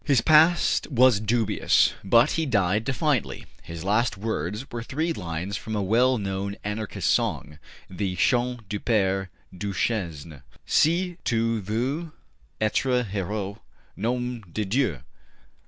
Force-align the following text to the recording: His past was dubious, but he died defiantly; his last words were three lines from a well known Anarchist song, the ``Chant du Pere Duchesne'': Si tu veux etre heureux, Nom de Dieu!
His 0.03 0.19
past 0.21 0.89
was 0.89 1.19
dubious, 1.19 1.93
but 2.03 2.31
he 2.31 2.47
died 2.47 2.85
defiantly; 2.85 3.45
his 3.61 3.83
last 3.83 4.17
words 4.17 4.65
were 4.71 4.81
three 4.81 5.13
lines 5.13 5.57
from 5.57 5.75
a 5.75 5.83
well 5.83 6.17
known 6.17 6.57
Anarchist 6.63 7.11
song, 7.13 7.59
the 7.87 8.15
``Chant 8.15 8.61
du 8.67 8.79
Pere 8.79 9.29
Duchesne'': 9.55 10.41
Si 10.65 11.17
tu 11.23 11.61
veux 11.61 12.11
etre 12.59 13.03
heureux, 13.03 13.59
Nom 13.95 14.41
de 14.51 14.65
Dieu! 14.65 15.01